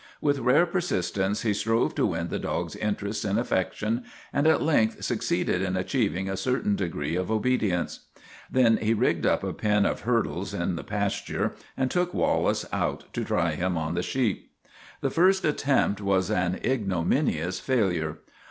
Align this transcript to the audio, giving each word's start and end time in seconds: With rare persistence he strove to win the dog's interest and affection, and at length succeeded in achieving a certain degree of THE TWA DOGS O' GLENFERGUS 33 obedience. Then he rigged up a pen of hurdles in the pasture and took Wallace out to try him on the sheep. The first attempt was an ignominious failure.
With 0.19 0.39
rare 0.39 0.65
persistence 0.65 1.43
he 1.43 1.53
strove 1.53 1.93
to 1.93 2.07
win 2.07 2.29
the 2.29 2.39
dog's 2.39 2.75
interest 2.75 3.23
and 3.23 3.37
affection, 3.37 4.03
and 4.33 4.47
at 4.47 4.63
length 4.63 5.03
succeeded 5.03 5.61
in 5.61 5.77
achieving 5.77 6.27
a 6.27 6.35
certain 6.35 6.75
degree 6.75 7.15
of 7.15 7.27
THE 7.27 7.35
TWA 7.35 7.37
DOGS 7.37 7.39
O' 7.39 7.39
GLENFERGUS 7.59 7.99
33 8.51 8.57
obedience. 8.57 8.79
Then 8.79 8.87
he 8.87 8.93
rigged 8.95 9.25
up 9.27 9.43
a 9.43 9.53
pen 9.53 9.85
of 9.85 9.99
hurdles 9.99 10.55
in 10.55 10.75
the 10.75 10.83
pasture 10.83 11.53
and 11.77 11.91
took 11.91 12.15
Wallace 12.15 12.65
out 12.73 13.13
to 13.13 13.23
try 13.23 13.51
him 13.51 13.77
on 13.77 13.93
the 13.93 14.01
sheep. 14.01 14.49
The 15.01 15.11
first 15.11 15.45
attempt 15.45 16.01
was 16.01 16.31
an 16.31 16.59
ignominious 16.65 17.59
failure. 17.59 18.17